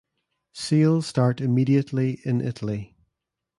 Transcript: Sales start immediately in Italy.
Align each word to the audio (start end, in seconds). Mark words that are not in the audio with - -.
Sales 0.55 1.05
start 1.05 1.39
immediately 1.41 2.21
in 2.25 2.41
Italy. 2.41 2.97